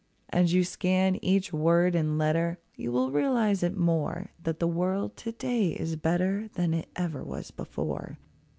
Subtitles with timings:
[0.33, 2.57] As you scan each word and letter.
[2.75, 7.23] You will realise it more, That the world to day is better Than it ever
[7.23, 8.17] was before.